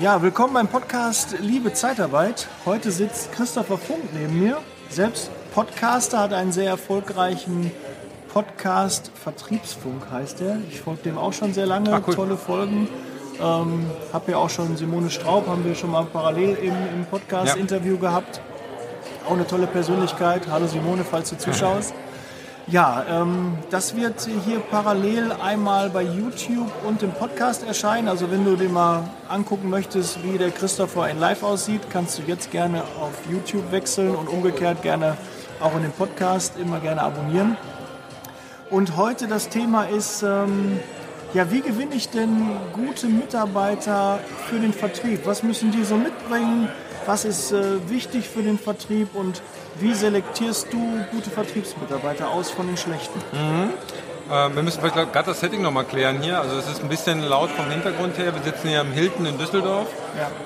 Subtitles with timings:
[0.00, 2.48] Ja, willkommen beim Podcast Liebe Zeitarbeit.
[2.64, 4.56] Heute sitzt Christopher Funk neben mir.
[4.88, 7.70] Selbst Podcaster, hat einen sehr erfolgreichen
[8.32, 10.58] Podcast, Vertriebsfunk heißt er.
[10.70, 12.14] Ich folge dem auch schon sehr lange, Ah, cool.
[12.14, 12.88] tolle Folgen.
[13.40, 17.98] Ähm, habe ja auch schon Simone Straub, haben wir schon mal parallel im, im Podcast-Interview
[17.98, 18.40] gehabt.
[19.26, 20.42] Auch eine tolle Persönlichkeit.
[20.50, 21.92] Hallo Simone, falls du zuschaust.
[22.66, 28.06] Ja, ähm, das wird hier parallel einmal bei YouTube und im Podcast erscheinen.
[28.06, 32.22] Also wenn du dir mal angucken möchtest, wie der Christopher in Live aussieht, kannst du
[32.22, 35.16] jetzt gerne auf YouTube wechseln und umgekehrt gerne
[35.60, 37.56] auch in den Podcast immer gerne abonnieren.
[38.70, 40.78] Und heute das Thema ist, ähm,
[41.34, 45.26] ja, wie gewinne ich denn gute Mitarbeiter für den Vertrieb?
[45.26, 46.68] Was müssen die so mitbringen?
[47.06, 49.42] Was ist äh, wichtig für den Vertrieb und
[49.80, 53.18] wie selektierst du gute Vertriebsmitarbeiter aus von den schlechten?
[54.30, 56.40] Äh, wir müssen vielleicht gerade das Setting nochmal klären hier.
[56.40, 58.32] Also es ist ein bisschen laut vom Hintergrund her.
[58.34, 59.88] Wir sitzen hier im Hilton in Düsseldorf.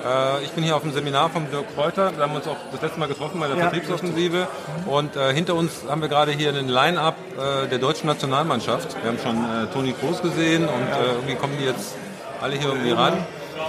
[0.05, 2.17] Äh, ich bin hier auf dem Seminar vom Dirk Kräuter.
[2.17, 4.47] Wir haben uns auch das letzte Mal getroffen bei der Ja, Vertriebsoffensive.
[4.87, 8.97] Und äh, hinter uns haben wir gerade hier einen Line-Up äh, der deutschen Nationalmannschaft.
[9.03, 11.95] Wir haben schon äh, Toni Kroos gesehen und äh, irgendwie kommen die jetzt
[12.41, 13.19] alle hier irgendwie ran.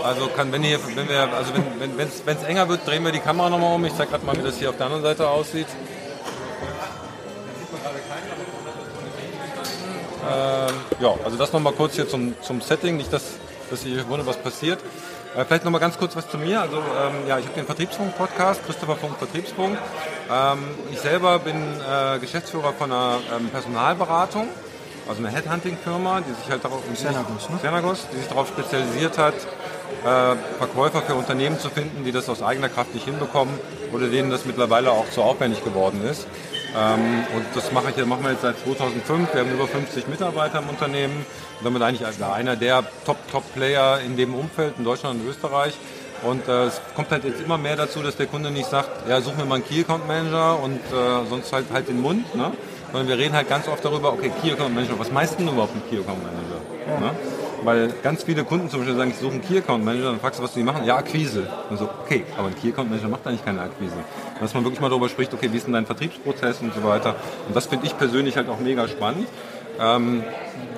[0.04, 3.20] Also kann, wenn hier, wenn wir, also wenn wenn es enger wird, drehen wir die
[3.20, 3.86] Kamera nochmal um.
[3.86, 5.68] Ich zeige gerade mal, wie das hier auf der anderen Seite aussieht.
[10.28, 13.24] Ähm, ja, also das nochmal kurz hier zum, zum Setting, nicht, dass,
[13.70, 14.80] dass ihr wundert, was passiert.
[15.36, 16.62] Äh, vielleicht nochmal ganz kurz was zu mir.
[16.62, 19.78] Also ähm, ja, ich habe den Vertriebsfunk-Podcast, Christopher Funk Vertriebsfunk.
[20.32, 20.60] Ähm,
[20.92, 24.48] ich selber bin äh, Geschäftsführer von einer ähm, Personalberatung,
[25.08, 27.58] also eine Headhunting-Firma, die sich halt darauf Xenagos, ne?
[27.58, 29.36] Xenagos, die sich darauf spezialisiert hat,
[30.04, 33.54] Verkäufer für Unternehmen zu finden, die das aus eigener Kraft nicht hinbekommen
[33.92, 36.28] oder denen das mittlerweile auch zu aufwendig geworden ist.
[36.78, 39.34] Ähm, und das mache ich, machen wir jetzt seit 2005.
[39.34, 41.26] Wir haben über 50 Mitarbeiter im Unternehmen.
[41.60, 45.74] Und damit eigentlich einer der Top-Top-Player in dem Umfeld in Deutschland und Österreich.
[46.24, 49.22] Und äh, es kommt halt jetzt immer mehr dazu, dass der Kunde nicht sagt, ja,
[49.22, 52.36] such mir mal einen Key Account Manager und äh, sonst halt halt den Mund.
[52.36, 52.52] Ne?
[52.92, 55.54] Sondern wir reden halt ganz oft darüber, okay, Key Account Manager, was meinst du denn
[55.54, 57.00] überhaupt mit Key Account Manager?
[57.00, 57.12] Ne?
[57.66, 60.40] Weil ganz viele Kunden zum Beispiel sagen, ich suche einen Key Account Manager, dann fragst
[60.40, 60.86] du, was die machen.
[60.86, 61.48] Ja, Akquise.
[61.70, 63.96] Und so, okay, aber ein Key Account Manager macht eigentlich keine Akquise.
[64.40, 67.16] Dass man wirklich mal darüber spricht, okay, wie ist denn dein Vertriebsprozess und so weiter.
[67.48, 69.28] Und das finde ich persönlich halt auch mega spannend.
[69.80, 70.24] Ähm,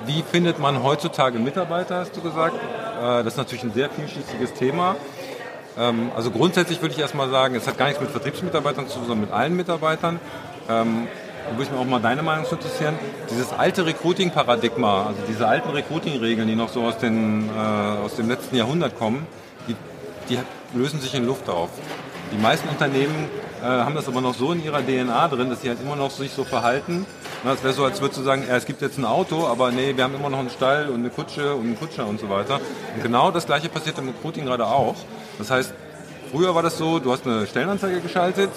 [0.06, 2.54] wie findet man heutzutage Mitarbeiter, hast du gesagt?
[2.54, 4.96] Äh, das ist natürlich ein sehr vielschichtiges Thema.
[5.78, 9.06] Ähm, also grundsätzlich würde ich erstmal sagen, es hat gar nichts mit Vertriebsmitarbeitern zu tun,
[9.06, 10.18] sondern mit allen Mitarbeitern.
[10.68, 11.06] Ähm,
[11.48, 12.94] da würde ich mir auch mal deine Meinung interessieren.
[13.30, 18.28] Dieses alte Recruiting-Paradigma, also diese alten Recruiting-Regeln, die noch so aus, den, äh, aus dem
[18.28, 19.26] letzten Jahrhundert kommen,
[19.66, 19.76] die,
[20.28, 20.38] die
[20.74, 21.70] lösen sich in Luft auf.
[22.32, 23.30] Die meisten Unternehmen
[23.62, 26.10] äh, haben das aber noch so in ihrer DNA drin, dass sie halt immer noch
[26.10, 27.06] sich so verhalten.
[27.44, 29.96] Es wäre so, als würdest du sagen, ja, es gibt jetzt ein Auto, aber nee,
[29.96, 32.60] wir haben immer noch einen Stall und eine Kutsche und einen Kutscher und so weiter.
[32.94, 34.96] Und genau das gleiche passiert im Recruiting gerade auch.
[35.38, 35.72] Das heißt,
[36.30, 38.50] früher war das so, du hast eine Stellenanzeige geschaltet,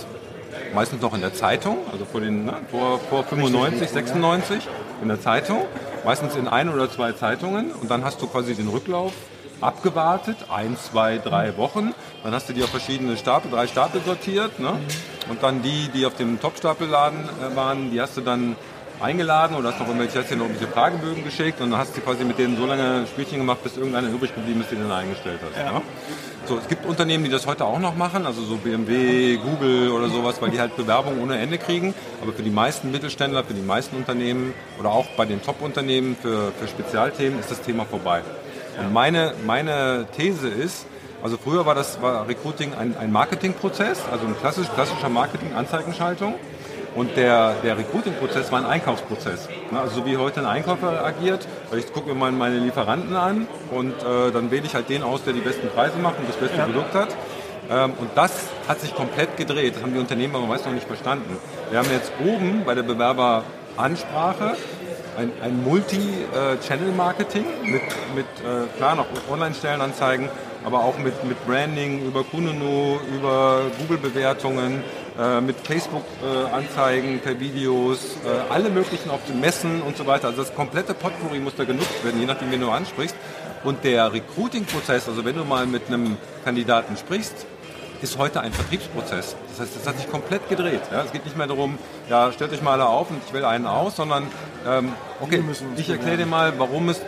[0.74, 4.68] meistens noch in der Zeitung, also vor, den, ne, vor, vor 95, 96
[5.02, 5.64] in der Zeitung,
[6.06, 9.14] meistens in ein oder zwei Zeitungen und dann hast du quasi den Rücklauf
[9.62, 11.94] abgewartet, ein, zwei, drei Wochen.
[12.24, 14.59] Dann hast du die auf verschiedene Stapel, drei Stapel sortiert.
[14.59, 14.74] Ne?
[15.30, 18.56] Und dann die, die auf dem Top-Stapelladen äh, waren, die hast du dann
[19.02, 22.02] eingeladen oder hast noch irgendwelche, hast dir noch irgendwelche Fragebögen geschickt und dann hast du
[22.02, 25.00] quasi mit denen so lange Spielchen gemacht, bis irgendeiner übrig geblieben ist, den du dann
[25.00, 25.58] eingestellt hast.
[25.58, 25.82] Ne?
[26.48, 30.10] So, es gibt Unternehmen, die das heute auch noch machen, also so BMW, Google oder
[30.10, 31.94] sowas, weil die halt Bewerbungen ohne Ende kriegen.
[32.22, 36.52] Aber für die meisten Mittelständler, für die meisten Unternehmen oder auch bei den Top-Unternehmen für,
[36.60, 38.22] für Spezialthemen ist das Thema vorbei.
[38.80, 40.86] Und meine, meine These ist,
[41.22, 46.36] also früher war das war Recruiting ein, ein Marketingprozess, also ein klassisch, klassischer Marketing-Anzeigenschaltung.
[46.96, 49.47] Und der, der Recruiting-Prozess war ein Einkaufsprozess.
[49.72, 53.16] Ne, Also so wie heute ein Einkäufer agiert, weil ich gucke mir mal meine Lieferanten
[53.16, 56.28] an und äh, dann wähle ich halt den aus, der die besten Preise macht und
[56.28, 57.16] das beste Produkt hat.
[57.69, 58.31] Ähm, und das
[58.68, 59.75] hat sich komplett gedreht.
[59.75, 61.38] Das haben die Unternehmen aber meist noch nicht verstanden.
[61.69, 64.58] Wir haben jetzt oben bei der Bewerberansprache
[65.18, 67.81] ein, ein Multi-Channel-Marketing mit,
[68.16, 70.29] mit äh, klar noch Online-Stellenanzeigen,
[70.66, 74.84] aber auch mit, mit Branding über Kununu, über Google-Bewertungen,
[75.19, 80.28] äh, mit Facebook-Anzeigen per Videos, äh, alle möglichen auf den Messen und so weiter.
[80.28, 83.16] Also das komplette Potpourri muss da genutzt werden, je nachdem, wen du ansprichst.
[83.63, 87.46] Und der Recruiting-Prozess, also wenn du mal mit einem Kandidaten sprichst,
[88.02, 89.36] ist heute ein Vertriebsprozez.
[89.50, 90.82] Das heißt, es hat sich komplett gedreht.
[90.92, 91.03] Ja?
[91.03, 91.78] Es geht nicht mehr darum,
[92.09, 94.28] ja, stellt euch mal alle auf und ich wähle einen aus, sondern
[94.68, 95.44] ähm, okay,
[95.78, 97.00] ich erkläre dir mal, warum es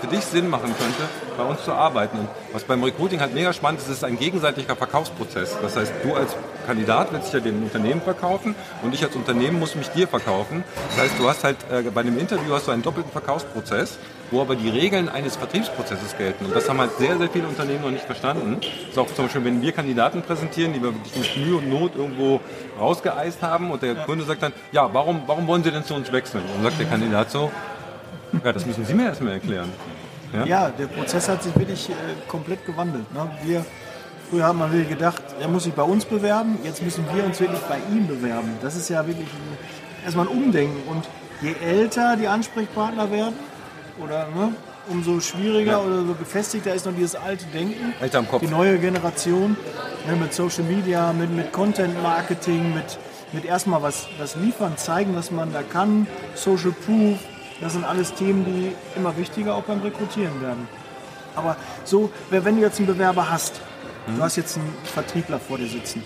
[0.00, 1.02] für dich Sinn machen könnte,
[1.36, 2.18] bei uns zu arbeiten.
[2.18, 5.56] Und was beim Recruiting halt mega spannend ist, ist ein gegenseitiger Verkaufsprozess.
[5.60, 6.34] Das heißt, du als
[6.66, 10.64] Kandidat willst dich ja dem Unternehmen verkaufen und ich als Unternehmen muss mich dir verkaufen.
[10.90, 13.98] Das heißt, du hast halt äh, bei einem Interview hast du einen doppelten Verkaufsprozess.
[14.30, 16.46] Wo aber die Regeln eines Vertriebsprozesses gelten.
[16.46, 18.58] Und das haben halt sehr, sehr viele Unternehmen noch nicht verstanden.
[18.60, 21.68] Das ist auch zum Beispiel, wenn wir Kandidaten präsentieren, die wir wirklich mit Mühe und
[21.68, 22.40] Not irgendwo
[22.78, 23.94] rausgeeist haben und der.
[23.94, 26.42] Kunde sagt dann, ja, warum, warum wollen Sie denn zu uns wechseln?
[26.44, 27.50] Und dann sagt der Kandidat so,
[28.44, 29.70] ja, das müssen Sie mir erstmal erklären.
[30.32, 30.44] Ja?
[30.44, 31.92] ja, der Prozess hat sich wirklich äh,
[32.26, 33.12] komplett gewandelt.
[33.14, 33.30] Ne?
[33.44, 33.64] Wir,
[34.28, 37.60] früher haben wir gedacht, er muss sich bei uns bewerben, jetzt müssen wir uns wirklich
[37.60, 38.58] bei ihm bewerben.
[38.60, 39.58] Das ist ja wirklich ein,
[40.04, 40.88] erstmal ein Umdenken.
[40.88, 41.04] Und
[41.40, 43.34] je älter die Ansprechpartner werden,
[44.02, 44.54] oder ne,
[44.88, 45.78] umso schwieriger ja.
[45.78, 47.94] oder so gefestigter ist noch dieses alte Denken.
[48.00, 48.40] Alter am Kopf.
[48.40, 49.56] Die neue Generation
[50.06, 52.98] ne, mit Social Media, mit, mit Content Marketing, mit,
[53.32, 57.18] mit erstmal was, was liefern, zeigen, was man da kann, Social Proof,
[57.60, 60.68] das sind alles Themen, die immer wichtiger auch beim Rekrutieren werden.
[61.36, 63.60] Aber so, wenn du jetzt einen Bewerber hast,
[64.06, 64.16] mhm.
[64.16, 66.02] du hast jetzt einen Vertriebler vor dir sitzen,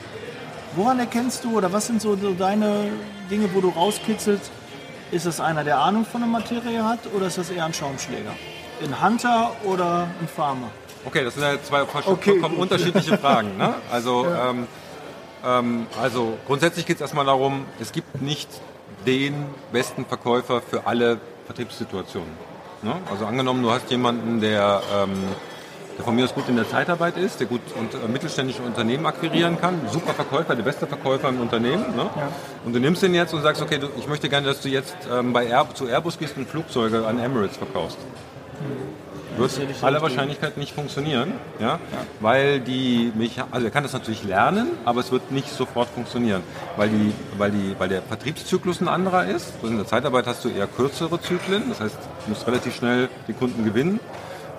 [0.76, 2.90] woran erkennst du oder was sind so, so deine
[3.30, 4.50] Dinge, wo du rauskitzelst,
[5.10, 8.32] ist das einer, der Ahnung von der Materie hat oder ist das eher ein Schaumschläger?
[8.82, 10.70] Ein Hunter oder ein Farmer?
[11.04, 13.56] Okay, das sind ja zwei okay, vollkommen unterschiedliche Fragen.
[13.56, 13.74] Ne?
[13.90, 14.50] Also, ja.
[14.50, 14.66] ähm,
[15.44, 18.48] ähm, also grundsätzlich geht es erstmal darum, es gibt nicht
[19.06, 22.30] den besten Verkäufer für alle Vertriebssituationen.
[22.82, 22.94] Ne?
[23.10, 25.12] Also angenommen, du hast jemanden, der, ähm,
[25.98, 29.04] der von mir aus gut in der Zeitarbeit ist, der gut und, äh, mittelständische Unternehmen
[29.04, 31.84] akquirieren kann, super Verkäufer, der beste Verkäufer im Unternehmen.
[31.96, 32.08] Ne?
[32.16, 32.28] Ja.
[32.64, 34.96] Und du nimmst den jetzt und sagst, okay, du, ich möchte gerne, dass du jetzt
[35.12, 37.98] ähm, bei Air, zu Airbus gehst und Flugzeuge an Emirates verkaufst.
[38.60, 39.08] Mhm
[39.38, 41.66] wird aller Wahrscheinlichkeit nicht funktionieren, ja?
[41.66, 41.78] ja.
[42.20, 46.42] weil die Mecha also er kann das natürlich lernen, aber es wird nicht sofort funktionieren,
[46.76, 49.52] weil, die, weil, die, weil der Vertriebszyklus ein anderer ist.
[49.62, 53.32] In der Zeitarbeit hast du eher kürzere Zyklen, das heißt, du musst relativ schnell die
[53.32, 54.00] Kunden gewinnen.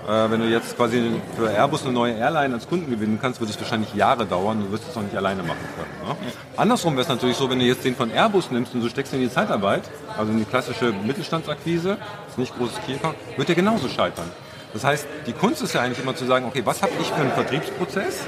[0.07, 3.49] Äh, wenn du jetzt quasi für Airbus eine neue Airline als Kunden gewinnen kannst, wird
[3.49, 6.09] es wahrscheinlich Jahre dauern, du wirst es auch nicht alleine machen können.
[6.09, 6.31] Ne?
[6.55, 9.13] Andersrum wäre es natürlich so, wenn du jetzt den von Airbus nimmst und du steckst
[9.13, 9.83] in die Zeitarbeit,
[10.17, 12.95] also in die klassische Mittelstandsakquise, das ist nicht großes Key
[13.37, 14.31] wird der genauso scheitern.
[14.73, 17.21] Das heißt, die Kunst ist ja eigentlich immer zu sagen, okay, was habe ich für
[17.21, 18.27] einen Vertriebsprozess,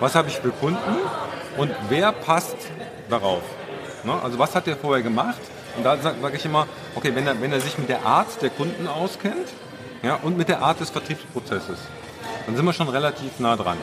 [0.00, 0.78] was habe ich für Kunden
[1.56, 2.56] und wer passt
[3.08, 3.42] darauf.
[4.04, 4.14] Ne?
[4.22, 5.40] Also was hat der vorher gemacht?
[5.76, 8.42] Und da sage sag ich immer, okay, wenn er, wenn er sich mit der Art
[8.42, 9.48] der Kunden auskennt
[10.02, 11.78] ja, und mit der Art des Vertriebsprozesses,
[12.46, 13.78] dann sind wir schon relativ nah dran.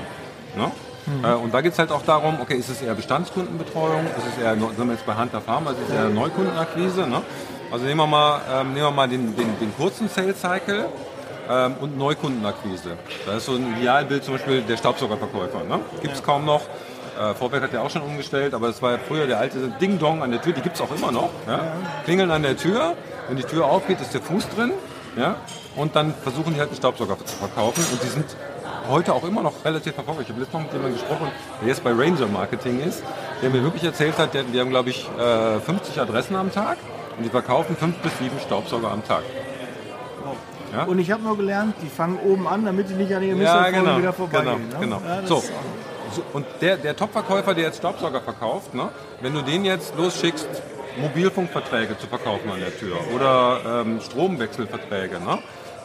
[0.55, 0.71] Ne?
[1.05, 1.25] Mhm.
[1.25, 4.43] Äh, und da geht es halt auch darum, okay, ist es eher Bestandskundenbetreuung, ist es
[4.43, 7.07] eher, sind wir jetzt bei Hunter Pharma, ist es eher Neukundenakquise.
[7.07, 7.21] Ne?
[7.71, 10.85] Also nehmen wir mal, ähm, nehmen wir mal den, den, den kurzen Sales Cycle
[11.49, 12.97] ähm, und Neukundenakquise.
[13.25, 15.63] Das ist so ein Idealbild zum Beispiel der Staubsaugerverkäufer.
[15.63, 15.79] Ne?
[16.01, 16.25] Gibt es ja.
[16.25, 16.61] kaum noch.
[17.19, 20.23] Äh, Vorwerk hat ja auch schon umgestellt, aber das war ja früher der alte Ding-Dong
[20.23, 21.29] an der Tür, die gibt es auch immer noch.
[21.47, 21.73] Ja?
[22.05, 22.95] Klingeln an der Tür,
[23.27, 24.71] wenn die Tür aufgeht, ist der Fuß drin.
[25.17, 25.35] Ja?
[25.75, 28.25] Und dann versuchen die halt einen Staubsauger zu verkaufen und die sind
[28.89, 30.25] heute auch immer noch relativ erfolgreich.
[30.25, 33.03] Ich habe letztes Mal mit jemandem gesprochen, der jetzt bei Ranger Marketing ist,
[33.41, 35.07] der mir wirklich erzählt hat, der, die haben glaube ich
[35.65, 36.77] 50 äh, Adressen am Tag
[37.17, 39.23] und die verkaufen fünf bis sieben Staubsauger am Tag.
[40.73, 40.83] Ja?
[40.83, 43.69] Und ich habe nur gelernt, die fangen oben an, damit die nicht an ihrem ja,
[43.69, 44.69] genau, wieder vorbeigehen.
[44.79, 45.01] Genau, ne?
[45.01, 45.21] genau.
[45.21, 45.43] Ja, so.
[46.11, 46.23] so.
[46.33, 48.89] Und der, der Top-Verkäufer, der jetzt Staubsauger verkauft, ne?
[49.21, 50.47] wenn du den jetzt losschickst,
[50.97, 55.39] Mobilfunkverträge zu verkaufen an der Tür oder ähm, Stromwechselverträge, ne?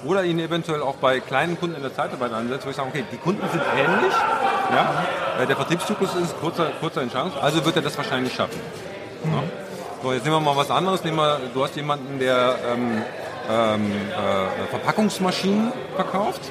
[0.05, 3.05] oder ihn eventuell auch bei kleinen Kunden in der Zeitarbeit ansetzt, wo ich sage, okay,
[3.11, 4.13] die Kunden sind ähnlich,
[4.71, 5.05] ja?
[5.43, 8.61] Äh, der Vertriebszyklus ist kurzer, kurzer Entscheidung, also wird er das wahrscheinlich schaffen.
[9.25, 9.31] Mhm.
[9.33, 9.43] Ne?
[10.03, 11.03] So, jetzt nehmen wir mal was anderes.
[11.03, 13.03] Nehmen wir, du hast jemanden, der ähm,
[13.51, 16.43] ähm, äh, Verpackungsmaschinen verkauft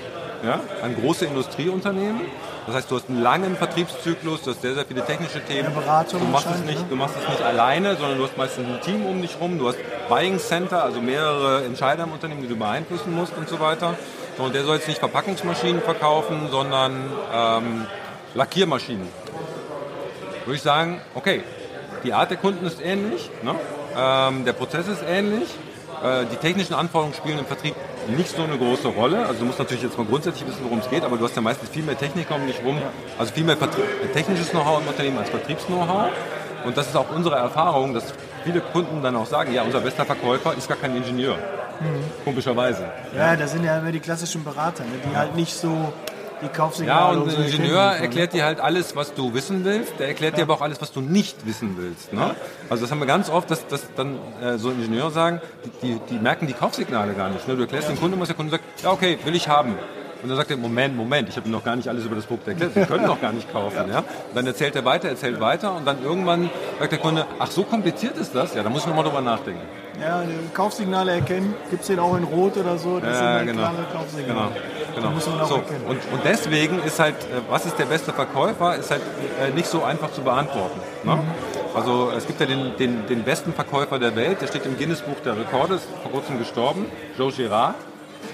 [0.44, 2.22] ja, an große Industrieunternehmen.
[2.66, 5.74] Das heißt, du hast einen langen Vertriebszyklus, du hast sehr, sehr viele technische Themen.
[5.74, 6.86] Beratung du machst, es nicht, ne?
[6.90, 9.60] du machst es nicht alleine, sondern du hast meistens ein Team um dich rum.
[9.60, 9.78] Du hast
[10.08, 13.96] Buying Center, also mehrere Entscheider im Unternehmen, die du beeinflussen musst und so weiter.
[14.38, 17.86] und der soll jetzt nicht Verpackungsmaschinen verkaufen, sondern ähm,
[18.34, 19.08] Lackiermaschinen.
[20.46, 21.44] Würde ich sagen, okay,
[22.04, 23.56] die Art der Kunden ist ähnlich, ne?
[23.98, 25.50] ähm, der Prozess ist ähnlich,
[26.04, 27.76] äh, die technischen Anforderungen spielen im Vertrieb
[28.08, 29.26] nicht so eine große Rolle.
[29.26, 31.42] Also du musst natürlich jetzt mal grundsätzlich wissen, worum es geht, aber du hast ja
[31.42, 32.82] meistens viel mehr Techniker um dich rum,
[33.18, 33.82] also viel mehr Vertrie
[34.14, 36.10] technisches Know-how im Unternehmen als Vertriebs-Know-how.
[36.66, 40.06] Und das ist auch unsere Erfahrung, dass viele Kunden dann auch sagen, ja, unser bester
[40.06, 41.36] Verkäufer ist gar kein Ingenieur.
[41.36, 42.24] Mhm.
[42.24, 42.86] Komischerweise.
[43.16, 45.92] Ja, das sind ja immer die klassischen Berater, ne, die halt nicht so
[46.42, 47.16] die Kaufsignale.
[47.16, 49.94] Ja, und ein Ingenieur erklärt dir halt alles, was du wissen willst.
[50.00, 52.14] Der erklärt dir aber auch alles, was du nicht wissen willst.
[52.14, 52.36] Ne?
[52.70, 56.00] Also das haben wir ganz oft, dass, dass dann äh, so Ingenieure sagen, die, die,
[56.10, 57.48] die, merken die Kaufsignale gar nicht.
[57.48, 57.56] Ne?
[57.56, 59.76] Du erklärst dem Kunden, was der Kunde sagt, ja okay, will ich haben.
[60.24, 62.48] Und dann sagt er, Moment, Moment, ich habe noch gar nicht alles über das Produkt
[62.48, 63.90] erklärt, wir können noch gar nicht kaufen.
[63.90, 63.96] Ja.
[63.96, 64.04] ja?
[64.34, 66.50] dann erzählt er weiter, erzählt weiter und dann irgendwann
[66.80, 68.56] sagt der Kunde, ach so kompliziert ist das?
[68.56, 69.62] Ja, da muss ich nochmal drüber nachdenken.
[70.02, 70.24] Ja,
[70.54, 73.00] Kaufsignale erkennen, gibt es den auch in Rot oder so?
[73.00, 73.60] Das ja, sind halt genau.
[73.60, 74.50] klare Kaufsignale.
[74.50, 74.52] Genau.
[74.96, 75.20] Genau.
[75.20, 75.86] so, erkennen.
[75.88, 79.02] Und, und deswegen ist halt, äh, was ist der beste Verkäufer, ist halt
[79.42, 80.80] äh, nicht so einfach zu beantworten.
[81.04, 81.16] Ne?
[81.16, 81.22] Mhm.
[81.76, 85.02] Also es gibt ja den, den, den besten Verkäufer der Welt, der steht im Guinness
[85.02, 86.86] Buch der Rekorde, ist vor kurzem gestorben,
[87.18, 87.76] Joe Girard.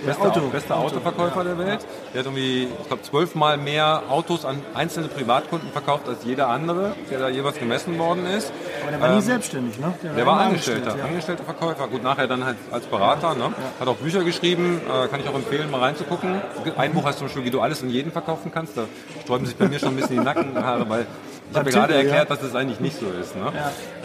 [0.05, 0.39] Bester, Auto.
[0.49, 0.85] bester Auto.
[0.97, 1.85] Autoverkäufer der Welt.
[2.13, 6.95] Der hat irgendwie, ich glaube, zwölfmal mehr Autos an einzelne Privatkunden verkauft als jeder andere,
[7.09, 8.51] der da jeweils gemessen worden ist.
[8.81, 9.93] Aber der war ähm, nie selbstständig, ne?
[10.03, 11.05] Der, der war, war Angestellter, ja.
[11.05, 11.87] angestellter Verkäufer.
[11.87, 13.35] Gut, nachher dann halt als Berater.
[13.35, 13.43] Ne?
[13.43, 13.53] Ja.
[13.79, 16.41] Hat auch Bücher geschrieben, äh, kann ich auch empfehlen, mal reinzugucken.
[16.77, 18.77] Ein Buch heißt zum Beispiel, wie du alles und jeden verkaufen kannst.
[18.77, 18.85] Da
[19.23, 21.07] sträuben sich bei mir schon ein bisschen die Nackenhaare, weil
[21.51, 22.35] ich habe gerade erklärt, ja.
[22.35, 23.35] dass das eigentlich nicht so ist.
[23.35, 23.51] Ne?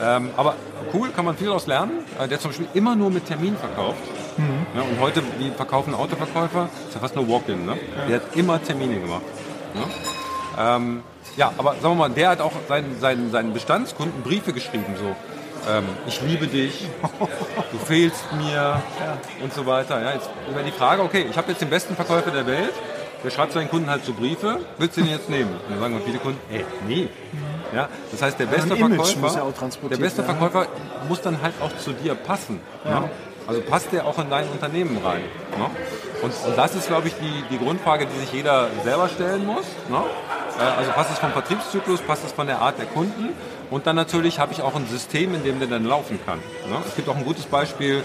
[0.00, 0.16] Ja.
[0.16, 0.54] Ähm, aber
[0.92, 2.04] cool, kann man viel daraus lernen.
[2.18, 3.98] Äh, der zum Beispiel immer nur mit Termin verkauft.
[4.36, 4.66] Mhm.
[4.74, 6.68] Ja, und heute, wie verkaufen Autoverkäufer?
[6.88, 7.66] Ist ja fast nur Walk-in.
[7.66, 7.76] Ne?
[8.08, 9.22] Der hat immer Termine gemacht.
[9.74, 9.82] Ne?
[10.58, 11.02] Ähm,
[11.36, 14.94] ja, aber sagen wir mal, der hat auch seinen, seinen, seinen Bestandskunden Briefe geschrieben.
[14.98, 15.16] So,
[15.70, 16.86] ähm, ich liebe dich,
[17.72, 18.82] du fehlst mir
[19.42, 20.00] und so weiter.
[20.00, 22.72] Ja, jetzt über die Frage, okay, ich habe jetzt den besten Verkäufer der Welt,
[23.24, 25.50] der schreibt seinen Kunden halt so Briefe, willst du den jetzt nehmen?
[25.50, 27.08] Und dann sagen viele Kunden, ey, nee.
[27.74, 30.66] Ja, das heißt, der beste, Verkäufer, ja der beste Verkäufer
[31.08, 32.60] muss dann halt auch zu dir passen.
[32.84, 33.08] Ja.
[33.46, 35.22] Also passt der auch in dein Unternehmen rein.
[35.58, 35.66] Ne?
[36.22, 39.64] Und, und, das ist, glaube ich, die, die Grundfrage, die sich jeder selber stellen muss.
[39.90, 40.02] Ne?
[40.58, 43.30] Äh, also passt es vom Vertriebszyklus, passt es von der Art der Kunden
[43.70, 46.38] und dann natürlich habe ich auch ein System, in dem der dann laufen kann.
[46.70, 46.76] Ne?
[46.86, 48.02] Es gibt auch ein gutes Beispiel,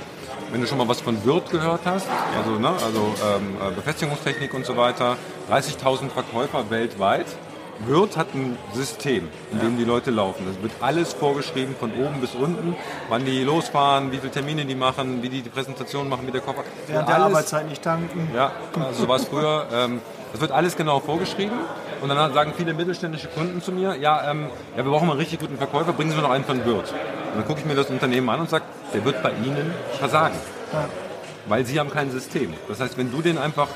[0.52, 4.54] wenn du schon mal was von Wirt gehört hast, also, ne, also ähm, äh, Befestigungstechnik
[4.54, 5.18] und so weiter,
[5.52, 7.28] 30.000 Verkäufer weltweit.
[7.86, 10.46] Wirt hat ein System, in dem die Leute laufen.
[10.46, 12.76] Das wird alles vorgeschrieben, von oben bis unten,
[13.08, 16.42] wann die losfahren, wie viele Termine die machen, wie die die Präsentation machen, wie der
[16.42, 16.66] Koffer.
[16.88, 18.30] Während der Arbeitszeit nicht tanken.
[18.36, 19.68] Ja, also so war es früher.
[19.72, 20.02] Ähm,
[20.34, 21.58] das wird alles genau vorgeschrieben.
[22.02, 25.22] Und dann sagen viele mittelständische Kunden zu mir, ja, ähm, ja wir brauchen mal einen
[25.22, 26.94] richtig guten Verkäufer, bringen Sie mir noch einen von Wirt.
[27.40, 30.36] Dann gucke ich mir das Unternehmen an und sage, der wird bei Ihnen versagen.
[30.74, 30.90] Ja.
[31.48, 32.54] Weil Sie haben kein System.
[32.68, 33.70] Das heißt, wenn du den einfach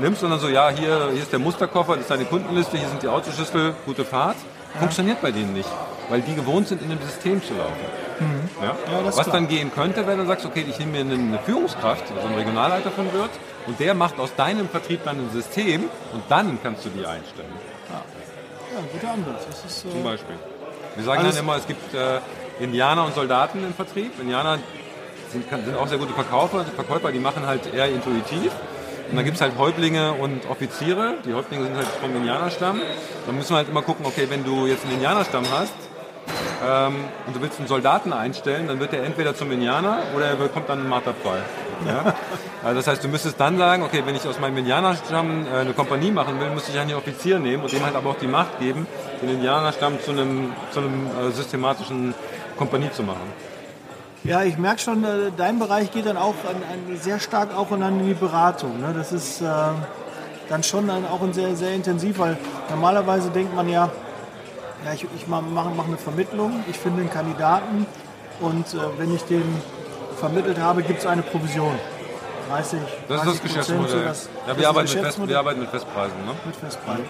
[0.00, 2.88] nimmst und dann so, ja, hier, hier ist der Musterkoffer, das ist deine Kundenliste, hier
[2.88, 4.34] sind die Autoschlüssel, gute Fahrt,
[4.74, 4.80] ja.
[4.80, 5.68] funktioniert bei denen nicht.
[6.08, 7.76] Weil die gewohnt sind, in einem System zu laufen.
[8.18, 8.64] Mhm.
[8.64, 8.74] Ja?
[9.04, 9.36] Was klar.
[9.36, 12.90] dann gehen könnte, wenn du sagst, okay, ich nehme mir eine Führungskraft, also einen Regionalleiter
[12.90, 13.30] von Wirt,
[13.68, 17.52] und der macht aus deinem Vertrieb dann ein System und dann kannst du die einstellen.
[17.90, 18.02] Ja,
[18.72, 19.46] ja ein guter Ansatz.
[19.48, 20.34] Das ist, äh Zum Beispiel.
[20.96, 22.18] Wir sagen dann immer, es gibt äh,
[22.60, 24.12] Indianer und Soldaten im Vertrieb.
[24.20, 24.58] Indianer
[25.32, 28.52] sind, sind auch sehr gute Verkäufer, Verkäufer, die machen halt eher intuitiv.
[29.10, 31.14] Und dann gibt es halt Häuptlinge und Offiziere.
[31.26, 32.80] Die Häuptlinge sind halt vom Indianerstamm.
[33.26, 35.74] Dann müssen wir halt immer gucken, okay, wenn du jetzt einen Indianerstamm hast,
[36.66, 36.96] ähm,
[37.26, 40.68] und du willst einen Soldaten einstellen, dann wird er entweder zum Indianer oder er kommt
[40.68, 41.42] dann Marterpfahl.
[41.86, 42.14] Ja?
[42.62, 45.72] Also das heißt, du müsstest dann sagen, okay, wenn ich aus meinem Indianerstamm äh, eine
[45.72, 48.58] Kompanie machen will, muss ich einen Offizier nehmen und dem halt aber auch die Macht
[48.58, 48.86] geben,
[49.20, 52.14] den Indianerstamm zu einem, zu einem äh, systematischen
[52.56, 53.32] Kompanie zu machen.
[54.24, 57.70] Ja, ich merke schon, äh, dein Bereich geht dann auch an, an sehr stark auch
[57.72, 58.80] in die Beratung.
[58.80, 58.94] Ne?
[58.96, 59.44] Das ist äh,
[60.48, 62.38] dann schon dann auch ein sehr, sehr intensiv, weil
[62.70, 63.90] normalerweise denkt man ja,
[64.84, 67.86] ja, ich, ich mache mach eine Vermittlung, ich finde einen Kandidaten
[68.40, 69.44] und äh, wenn ich den
[70.18, 71.78] vermittelt habe, gibt es eine Provision.
[72.48, 74.04] 30, das ist das Geschäftsmodell.
[74.04, 76.16] Das, ja, wir, arbeiten Fest, wir, arbeiten mit Festpreisen.
[76.26, 76.32] Ne?
[76.44, 77.04] Mit Festpreisen.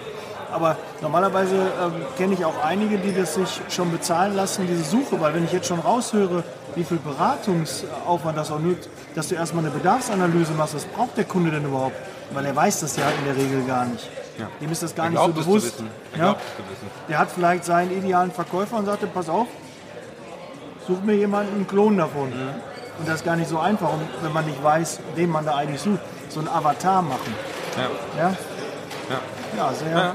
[0.55, 5.21] Aber normalerweise ähm, kenne ich auch einige, die das sich schon bezahlen lassen, diese Suche,
[5.21, 6.45] weil wenn ich jetzt schon raushöre,
[6.77, 11.25] wie viel Beratungsaufwand das auch nützt, dass du erstmal eine Bedarfsanalyse machst, was braucht der
[11.25, 11.97] Kunde denn überhaupt?
[12.33, 14.09] Weil er weiß das ja in der Regel gar nicht.
[14.39, 14.49] Ja.
[14.61, 15.83] Dem ist das gar nicht so bewusst.
[16.17, 16.37] Ja?
[17.09, 19.49] Der hat vielleicht seinen idealen Verkäufer und sagt, pass auf,
[20.87, 22.31] such mir jemanden einen Klon davon.
[22.31, 22.51] Mhm.
[23.01, 23.91] Und das ist gar nicht so einfach,
[24.23, 25.99] wenn man nicht weiß, wen man da eigentlich sucht.
[26.29, 27.35] So ein Avatar machen.
[27.77, 28.23] Ja.
[28.23, 28.37] Ja,
[29.11, 29.21] ja.
[29.57, 29.91] ja sehr.
[29.91, 30.15] Ja.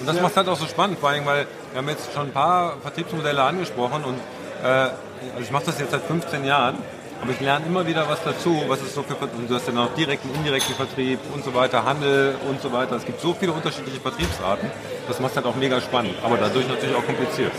[0.00, 2.28] Und das macht es halt auch so spannend, vor allem, weil wir haben jetzt schon
[2.28, 4.18] ein paar Vertriebsmodelle angesprochen und
[4.62, 6.76] äh, also ich mache das jetzt seit 15 Jahren
[7.20, 9.92] aber ich lerne immer wieder was dazu, was es so für du hast ja noch
[9.94, 12.96] direkten, indirekten Vertrieb und so weiter, Handel und so weiter.
[12.96, 14.70] Es gibt so viele unterschiedliche Vertriebsarten.
[15.08, 17.52] Das macht es halt auch mega spannend, aber dadurch natürlich auch kompliziert.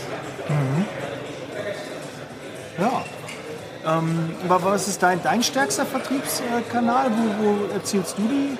[0.48, 0.86] Mhm.
[2.78, 3.04] Ja.
[3.86, 7.10] Ähm, was ist dein, dein stärkster Vertriebskanal?
[7.10, 8.56] Wo, wo erzielst du die,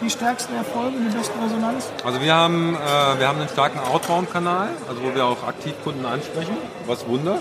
[0.00, 1.90] die stärksten Erfolge, die besten Resonanz?
[2.04, 6.04] Also wir haben, äh, wir haben einen starken Outbound-Kanal, also wo wir auch aktiv Kunden
[6.04, 7.40] ansprechen, was Wunder.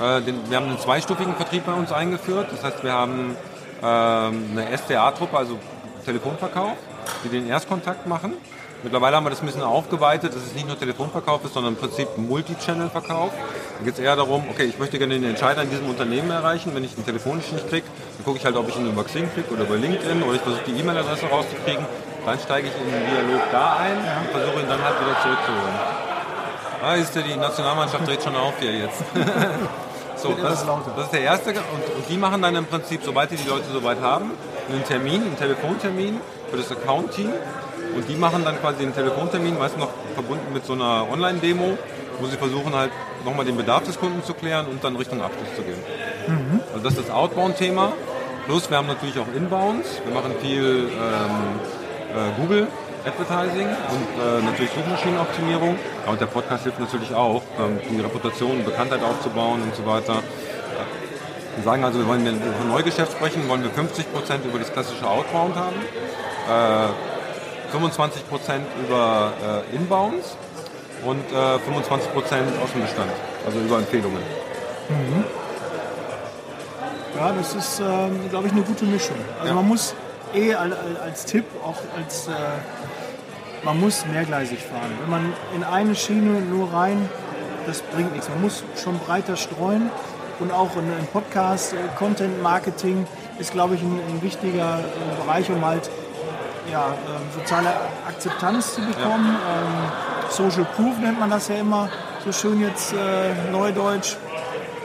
[0.00, 2.48] Äh, den, wir haben einen zweistufigen Vertrieb bei uns eingeführt.
[2.50, 3.36] Das heißt, wir haben
[3.82, 5.58] ähm, eine SDA-Truppe, also
[6.04, 6.76] Telefonverkauf,
[7.24, 8.34] die den Erstkontakt machen.
[8.82, 11.78] Mittlerweile haben wir das ein bisschen aufgeweitet, dass es nicht nur Telefonverkauf ist, sondern im
[11.78, 13.30] Prinzip Multi-Channel-Verkauf.
[13.78, 16.74] Da geht es eher darum, okay, ich möchte gerne den Entscheider in diesem Unternehmen erreichen.
[16.74, 19.28] Wenn ich ihn telefonisch nicht kriege, dann gucke ich halt, ob ich ihn über Xing
[19.34, 21.84] kriege oder über LinkedIn oder ich versuche die E-Mail-Adresse rauszukriegen.
[22.24, 25.74] Dann steige ich in den Dialog da ein und versuche ihn dann halt wieder zurückzuholen.
[26.82, 29.02] Ah, ist ja, die Nationalmannschaft dreht schon auf hier jetzt.
[30.22, 31.50] So, das, das, ist der erste.
[31.50, 34.32] Und, und, die machen dann im Prinzip, sobald die die Leute soweit haben,
[34.68, 36.20] einen Termin, einen Telefontermin
[36.50, 37.32] für das Account-Team.
[37.94, 41.78] Und die machen dann quasi den Telefontermin, meistens noch verbunden mit so einer Online-Demo,
[42.20, 42.90] wo sie versuchen halt
[43.24, 45.78] nochmal den Bedarf des Kunden zu klären und dann Richtung Abschluss zu gehen.
[46.26, 46.60] Mhm.
[46.72, 47.92] Also das ist das Outbound-Thema.
[48.46, 50.00] Plus wir haben natürlich auch Inbounds.
[50.04, 51.60] Wir machen viel ähm,
[52.14, 52.66] äh, Google
[53.04, 55.76] Advertising und äh, natürlich Suchmaschinenoptimierung.
[56.04, 59.86] Ja, und der Podcast hilft natürlich auch, ähm, die Reputation und Bekanntheit aufzubauen und so
[59.86, 60.22] weiter.
[61.56, 64.72] Wir sagen also, wir wollen wenn wir von Neugeschäft sprechen, wollen wir 50% über das
[64.72, 65.76] klassische Outbound haben,
[66.48, 66.88] äh,
[67.72, 69.32] 25% über
[69.72, 70.36] äh, Inbounds
[71.04, 71.58] und äh, 25%
[72.62, 73.10] aus dem Bestand,
[73.46, 74.22] also über Empfehlungen.
[74.88, 75.24] Mhm.
[77.16, 79.16] Ja, das ist, ähm, glaube ich, eine gute Mischung.
[79.38, 79.54] Also ja.
[79.54, 79.94] man muss
[80.34, 82.30] eh als Tipp, auch als äh,
[83.64, 84.92] man muss mehrgleisig fahren.
[85.02, 87.08] Wenn man in eine Schiene nur rein,
[87.66, 88.28] das bringt nichts.
[88.28, 89.90] Man muss schon breiter streuen
[90.38, 93.06] und auch ein Podcast, äh, Content Marketing
[93.38, 95.90] ist, glaube ich, ein, ein wichtiger äh, Bereich, um halt
[96.70, 97.68] ja, ähm, soziale
[98.06, 99.36] Akzeptanz zu bekommen.
[99.36, 99.62] Ja.
[99.62, 101.88] Ähm, Social Proof nennt man das ja immer
[102.24, 104.16] so schön jetzt äh, neudeutsch.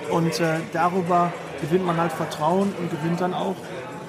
[0.10, 3.56] Und äh, darüber gewinnt man halt Vertrauen und gewinnt dann auch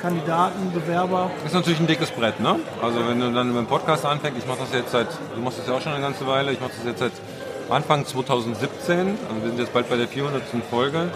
[0.00, 1.30] Kandidaten, Bewerber.
[1.42, 2.56] Das ist natürlich ein dickes Brett, ne?
[2.83, 5.59] Also wenn du dann mit dem Podcast anfängst, ich mache das jetzt seit, du machst
[5.59, 7.12] das ja auch schon eine ganze Weile, ich mache das jetzt seit
[7.71, 10.42] Anfang 2017, also wir sind jetzt bald bei der 400.
[10.71, 11.11] Folge.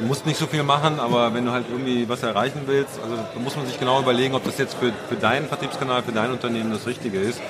[0.00, 3.16] Du musst nicht so viel machen, aber wenn du halt irgendwie was erreichen willst, also
[3.16, 6.30] da muss man sich genau überlegen, ob das jetzt für, für deinen Vertriebskanal, für dein
[6.30, 7.40] Unternehmen das Richtige ist.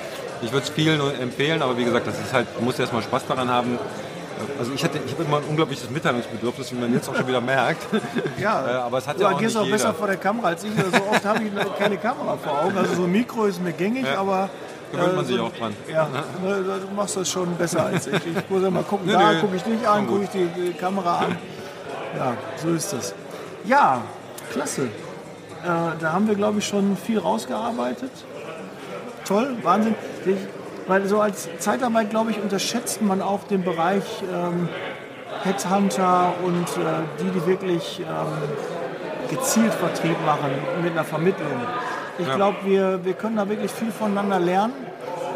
[0.41, 3.25] Ich würde es vielen empfehlen, aber wie gesagt, das ist halt, du musst erstmal Spaß
[3.25, 3.79] daran haben,
[4.59, 7.41] also ich, hatte, ich habe immer ein unglaubliches Mitteilungsbedürfnis, wie man jetzt auch schon wieder
[7.41, 7.87] merkt.
[8.39, 9.77] Ja, äh, aber es hat du ja auch agierst auch jeder.
[9.77, 10.71] besser vor der Kamera als ich.
[10.73, 12.77] So oft habe ich keine Kamera vor Augen.
[12.77, 14.19] Also so ein Mikro ist mir gängig, ja.
[14.19, 14.49] aber
[14.91, 15.73] gewöhnt man äh, sich auch dran.
[15.89, 16.07] Ja,
[16.43, 18.13] ne, du machst das schon besser als ich.
[18.15, 21.19] Ich muss ja mal gucken, nee, da gucke ich dich an, gucke ich die, Kamera
[21.19, 21.37] an.
[22.17, 23.13] Ja, so ist das.
[23.65, 24.01] Ja,
[24.51, 24.83] klasse.
[24.83, 24.87] Äh,
[25.63, 28.11] da haben wir, glaube ich, schon viel rausgearbeitet.
[29.25, 29.95] Toll, Wahnsinn.
[30.25, 30.37] Ich,
[30.87, 34.03] weil so als Zeitarbeit, glaube ich, unterschätzt man auch den Bereich
[34.33, 34.67] ähm,
[35.43, 40.51] Headhunter und äh, die, die wirklich ähm, gezielt Vertrieb machen
[40.83, 41.47] mit einer Vermittlung.
[42.17, 42.35] Ich ja.
[42.35, 44.73] glaube, wir, wir können da wirklich viel voneinander lernen.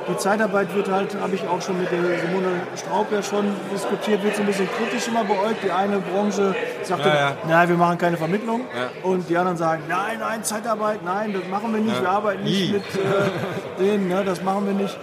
[0.07, 4.23] Die Zeitarbeit wird halt, habe ich auch schon mit der Simone Straub ja schon diskutiert,
[4.23, 5.63] wird so ein bisschen kritisch immer beäugt.
[5.63, 7.37] Die eine Branche sagt, ja, ja.
[7.47, 8.61] nein, wir machen keine Vermittlung.
[8.61, 9.09] Ja.
[9.09, 12.71] Und die anderen sagen, nein, nein, Zeitarbeit, nein, das machen wir nicht, wir arbeiten nicht
[12.71, 14.95] mit äh, denen, ne, das machen wir nicht.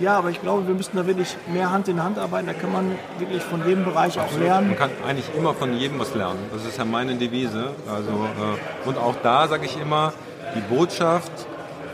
[0.00, 2.46] Ja, aber ich glaube, wir müssten da wirklich mehr Hand in Hand arbeiten.
[2.46, 4.68] Da kann man wirklich von jedem Bereich auch lernen.
[4.68, 6.38] Man kann eigentlich immer von jedem was lernen.
[6.52, 7.74] Das ist ja meine Devise.
[7.86, 10.14] Also, äh, und auch da sage ich immer,
[10.56, 11.30] die Botschaft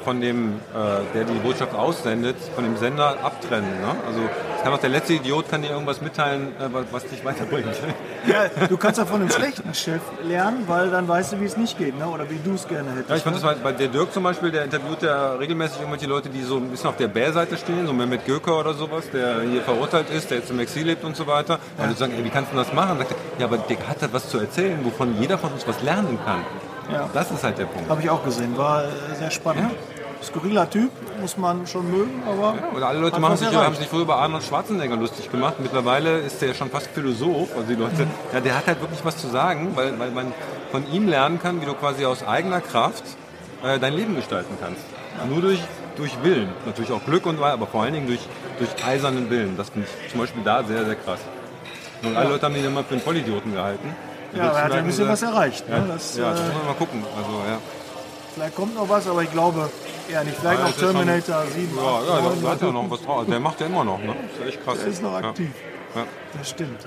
[0.06, 3.80] von dem, äh, der die Botschaft aussendet, von dem Sender abtrennen.
[3.80, 3.88] Ne?
[4.06, 4.20] Also
[4.56, 7.66] es kann auch der letzte Idiot kann dir irgendwas mitteilen, äh, was dich weiterbringt.
[8.26, 11.56] Ja, du kannst ja von einem schlechten Chef lernen, weil dann weißt du, wie es
[11.56, 12.08] nicht geht, ne?
[12.08, 13.10] oder wie du es gerne hättest.
[13.10, 13.42] Ja, ich fand ne?
[13.42, 16.68] das bei der Dirk zum Beispiel, der interviewt ja regelmäßig irgendwelche Leute, die so ein
[16.68, 20.38] bisschen auf der Bärseite stehen, so mit Göker oder sowas, der hier verurteilt ist, der
[20.38, 21.60] jetzt im Exil lebt und so weiter.
[21.78, 21.84] Ja.
[21.84, 22.98] Und du sagst, ey, wie kannst du das machen?
[22.98, 25.80] Sagt er, ja, aber der hat halt was zu erzählen, wovon jeder von uns was
[25.82, 26.44] lernen kann.
[26.92, 27.08] Ja.
[27.12, 27.88] Das ist halt der Punkt.
[27.88, 29.70] Habe ich auch gesehen, war äh, sehr spannend.
[29.70, 32.54] Ja skurriler Typ, muss man schon mögen, aber.
[32.56, 35.56] Ja, oder alle Leute machen sich, haben sich früher über Arnold Schwarzenegger lustig gemacht.
[35.58, 37.54] Mittlerweile ist der schon fast Philosoph.
[37.54, 38.10] Also die Leute, mhm.
[38.32, 40.32] ja, der hat halt wirklich was zu sagen, weil, weil man
[40.70, 43.04] von ihm lernen kann, wie du quasi aus eigener Kraft
[43.62, 44.82] äh, dein Leben gestalten kannst.
[45.18, 45.26] Ja.
[45.26, 45.60] Nur durch,
[45.96, 46.48] durch Willen.
[46.64, 48.20] Natürlich auch Glück und aber vor allen Dingen durch,
[48.58, 49.56] durch eisernen Willen.
[49.56, 51.20] Das finde ich zum Beispiel da sehr, sehr krass.
[52.02, 52.20] Und ja.
[52.20, 53.94] alle Leute haben ihn immer für einen Vollidioten gehalten.
[54.34, 55.68] Ja, er hat ja ein bisschen was erreicht.
[55.68, 55.84] Ne?
[55.88, 57.02] Das, ja, das äh, muss man mal gucken.
[57.16, 57.58] Also, ja.
[58.34, 59.70] Vielleicht kommt noch was, aber ich glaube,
[60.12, 60.36] ja, nicht.
[60.38, 61.76] Vielleicht noch Terminator schon, 7.
[61.76, 63.24] Ja, 8, ja, da hat ja noch was drauf.
[63.28, 64.14] Der macht ja immer noch, ne?
[64.38, 64.78] Das ist echt krass.
[64.78, 65.50] Der ist noch aktiv.
[65.94, 66.04] Ja.
[66.36, 66.80] Das stimmt.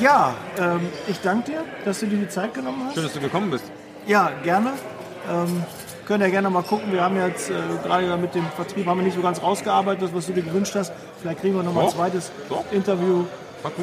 [0.00, 2.94] Ja, ähm, ich danke dir, dass du dir die Zeit genommen hast.
[2.94, 3.64] Schön, dass du gekommen bist.
[4.06, 4.72] Ja, gerne.
[5.30, 5.64] Ähm,
[6.06, 6.92] können ja gerne mal gucken.
[6.92, 10.26] Wir haben jetzt äh, gerade mit dem Vertrieb haben wir nicht so ganz rausgearbeitet, was
[10.26, 10.92] du dir gewünscht hast.
[11.20, 12.64] Vielleicht kriegen wir noch mal ein zweites Doch.
[12.70, 13.24] Interview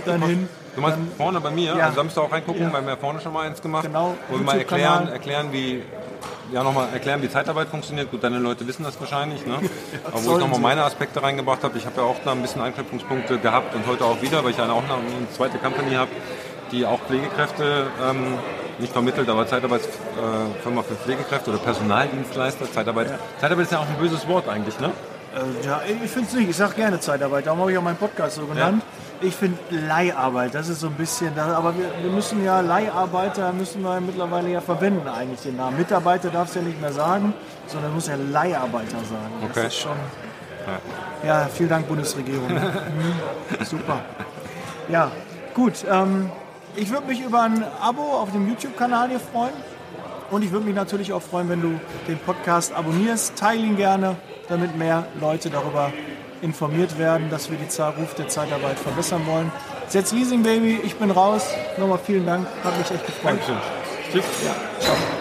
[0.05, 0.49] dann hin.
[0.75, 1.75] Du meinst dann, vorne bei mir?
[1.75, 1.91] Ja.
[2.01, 2.73] Müsst ihr auch reingucken, ja.
[2.73, 3.83] weil wir vorne schon mal eins gemacht.
[3.83, 4.15] Genau.
[4.29, 5.83] Wo wir mal erklären, erklären wie
[6.53, 8.11] ja nochmal erklären, wie Zeitarbeit funktioniert.
[8.11, 9.45] Gut, deine Leute wissen das wahrscheinlich.
[9.45, 9.59] Ne?
[10.05, 12.61] Aber wo ich nochmal meine Aspekte reingebracht habe, ich habe ja auch da ein bisschen
[12.61, 16.11] Anknüpfungspunkte gehabt und heute auch wieder, weil ich eine, auch noch eine zweite Company habe,
[16.71, 18.37] die auch Pflegekräfte ähm,
[18.79, 22.71] nicht vermittelt, aber Zeitarbeitsfirma äh, für Pflegekräfte oder Personaldienstleister.
[22.71, 23.19] Zeitarbeit, ja.
[23.39, 24.91] Zeitarbeit ist ja auch ein böses Wort eigentlich, ne?
[25.35, 26.49] Äh, ja, ich finde es nicht.
[26.49, 27.47] Ich sage gerne Zeitarbeit.
[27.47, 28.83] Darum habe ich auch meinen Podcast so genannt.
[28.83, 29.02] Ja.
[29.23, 33.81] Ich finde Leiharbeit, das ist so ein bisschen, aber wir, wir, müssen ja Leiharbeiter, müssen
[33.81, 35.77] wir mittlerweile ja verwenden eigentlich den Namen.
[35.77, 37.33] Mitarbeiter darfst du ja nicht mehr sagen,
[37.67, 39.33] sondern muss ja Leiharbeiter sagen.
[39.41, 39.51] Okay.
[39.55, 39.95] Das ist schon,
[41.23, 42.49] ja, ja vielen Dank Bundesregierung.
[42.53, 44.01] mhm, super.
[44.89, 45.09] Ja,
[45.53, 45.85] gut.
[45.89, 46.29] Ähm,
[46.75, 49.53] ich würde mich über ein Abo auf dem YouTube-Kanal hier freuen.
[50.31, 53.37] Und ich würde mich natürlich auch freuen, wenn du den Podcast abonnierst.
[53.37, 54.17] Teile ihn gerne
[54.49, 55.93] damit mehr Leute darüber
[56.43, 59.51] informiert werden, dass wir die Zahl Ruf der Zeitarbeit verbessern wollen.
[59.87, 61.47] Setz Leasing Baby, ich bin raus.
[61.77, 63.39] Nochmal vielen Dank, hat mich echt gefreut.
[63.39, 63.57] Dankeschön.
[64.11, 64.25] Tschüss.
[64.45, 65.12] Ja, ciao.